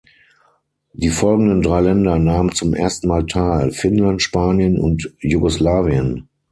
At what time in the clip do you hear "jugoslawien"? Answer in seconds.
5.19-6.27